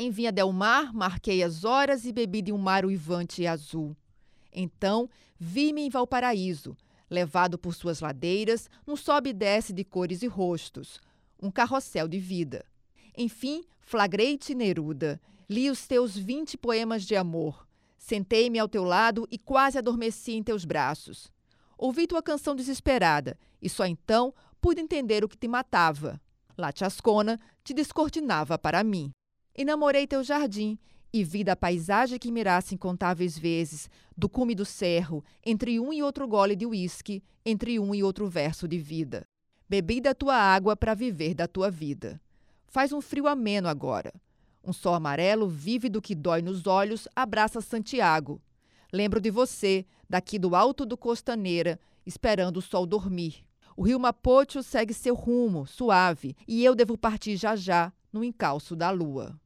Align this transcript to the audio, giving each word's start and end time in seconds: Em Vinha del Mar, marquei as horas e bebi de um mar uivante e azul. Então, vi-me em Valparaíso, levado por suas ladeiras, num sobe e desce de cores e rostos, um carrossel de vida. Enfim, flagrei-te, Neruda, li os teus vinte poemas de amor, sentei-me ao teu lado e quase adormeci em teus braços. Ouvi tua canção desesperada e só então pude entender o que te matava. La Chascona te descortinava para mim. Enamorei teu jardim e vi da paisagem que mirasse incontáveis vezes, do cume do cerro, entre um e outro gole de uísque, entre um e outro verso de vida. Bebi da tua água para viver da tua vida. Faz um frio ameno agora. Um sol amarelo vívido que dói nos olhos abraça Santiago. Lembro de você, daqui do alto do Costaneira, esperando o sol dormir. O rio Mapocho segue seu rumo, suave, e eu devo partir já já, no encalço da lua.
Em 0.00 0.12
Vinha 0.12 0.30
del 0.30 0.52
Mar, 0.52 0.94
marquei 0.94 1.42
as 1.42 1.64
horas 1.64 2.04
e 2.04 2.12
bebi 2.12 2.40
de 2.40 2.52
um 2.52 2.56
mar 2.56 2.84
uivante 2.84 3.42
e 3.42 3.48
azul. 3.48 3.96
Então, 4.52 5.10
vi-me 5.36 5.82
em 5.82 5.90
Valparaíso, 5.90 6.76
levado 7.10 7.58
por 7.58 7.74
suas 7.74 7.98
ladeiras, 7.98 8.70
num 8.86 8.94
sobe 8.94 9.30
e 9.30 9.32
desce 9.32 9.72
de 9.72 9.82
cores 9.82 10.22
e 10.22 10.28
rostos, 10.28 11.00
um 11.42 11.50
carrossel 11.50 12.06
de 12.06 12.20
vida. 12.20 12.64
Enfim, 13.16 13.64
flagrei-te, 13.80 14.54
Neruda, 14.54 15.20
li 15.50 15.68
os 15.68 15.84
teus 15.84 16.16
vinte 16.16 16.56
poemas 16.56 17.04
de 17.04 17.16
amor, 17.16 17.66
sentei-me 17.96 18.60
ao 18.60 18.68
teu 18.68 18.84
lado 18.84 19.26
e 19.32 19.36
quase 19.36 19.78
adormeci 19.78 20.30
em 20.34 20.44
teus 20.44 20.64
braços. 20.64 21.28
Ouvi 21.76 22.06
tua 22.06 22.22
canção 22.22 22.54
desesperada 22.54 23.36
e 23.60 23.68
só 23.68 23.84
então 23.84 24.32
pude 24.60 24.80
entender 24.80 25.24
o 25.24 25.28
que 25.28 25.36
te 25.36 25.48
matava. 25.48 26.20
La 26.56 26.72
Chascona 26.72 27.36
te 27.64 27.74
descortinava 27.74 28.56
para 28.56 28.84
mim. 28.84 29.10
Enamorei 29.60 30.06
teu 30.06 30.22
jardim 30.22 30.78
e 31.12 31.24
vi 31.24 31.42
da 31.42 31.56
paisagem 31.56 32.16
que 32.16 32.30
mirasse 32.30 32.76
incontáveis 32.76 33.36
vezes, 33.36 33.90
do 34.16 34.28
cume 34.28 34.54
do 34.54 34.64
cerro, 34.64 35.24
entre 35.44 35.80
um 35.80 35.92
e 35.92 36.00
outro 36.00 36.28
gole 36.28 36.54
de 36.54 36.64
uísque, 36.64 37.24
entre 37.44 37.76
um 37.76 37.92
e 37.92 38.00
outro 38.00 38.28
verso 38.28 38.68
de 38.68 38.78
vida. 38.78 39.26
Bebi 39.68 40.00
da 40.00 40.14
tua 40.14 40.36
água 40.36 40.76
para 40.76 40.94
viver 40.94 41.34
da 41.34 41.48
tua 41.48 41.72
vida. 41.72 42.20
Faz 42.68 42.92
um 42.92 43.00
frio 43.00 43.26
ameno 43.26 43.66
agora. 43.66 44.12
Um 44.62 44.72
sol 44.72 44.94
amarelo 44.94 45.48
vívido 45.48 46.00
que 46.00 46.14
dói 46.14 46.40
nos 46.40 46.68
olhos 46.68 47.08
abraça 47.16 47.60
Santiago. 47.60 48.40
Lembro 48.92 49.20
de 49.20 49.28
você, 49.28 49.84
daqui 50.08 50.38
do 50.38 50.54
alto 50.54 50.86
do 50.86 50.96
Costaneira, 50.96 51.80
esperando 52.06 52.58
o 52.58 52.62
sol 52.62 52.86
dormir. 52.86 53.44
O 53.76 53.82
rio 53.82 53.98
Mapocho 53.98 54.62
segue 54.62 54.94
seu 54.94 55.16
rumo, 55.16 55.66
suave, 55.66 56.36
e 56.46 56.64
eu 56.64 56.76
devo 56.76 56.96
partir 56.96 57.34
já 57.34 57.56
já, 57.56 57.92
no 58.12 58.24
encalço 58.24 58.74
da 58.74 58.90
lua. 58.90 59.38